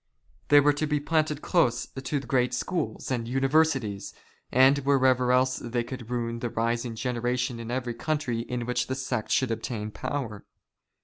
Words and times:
They 0.47 0.59
were 0.59 0.73
to 0.73 0.87
be 0.87 0.99
planted 0.99 1.43
close 1.43 1.85
to 1.85 2.19
great 2.21 2.55
schools 2.55 3.11
and 3.11 3.27
universities, 3.27 4.15
and 4.51 4.79
wherever 4.79 5.31
else 5.31 5.57
they 5.57 5.83
could 5.83 6.09
ruin 6.09 6.39
the 6.39 6.49
rising 6.49 6.95
generation 6.95 7.59
in 7.59 7.69
every 7.69 7.93
country 7.93 8.39
in 8.39 8.65
which 8.65 8.87
the 8.87 8.95
sect 8.95 9.29
should 9.29 9.51
obtain 9.51 9.91
power. 9.91 10.43